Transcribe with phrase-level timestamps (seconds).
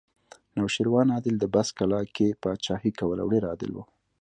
[0.59, 3.77] نوشیروان عادل د بست کلا کې پاچاهي کوله او ډېر عادل و